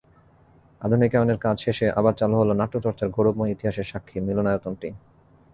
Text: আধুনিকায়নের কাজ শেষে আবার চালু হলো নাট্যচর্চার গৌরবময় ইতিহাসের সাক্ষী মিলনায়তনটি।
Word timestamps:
আধুনিকায়নের 0.81 1.37
কাজ 1.37 1.55
শেষে 1.59 1.87
আবার 1.91 2.13
চালু 2.13 2.35
হলো 2.37 2.53
নাট্যচর্চার 2.53 3.07
গৌরবময় 3.09 3.53
ইতিহাসের 3.55 3.89
সাক্ষী 3.91 4.17
মিলনায়তনটি। 4.19 4.89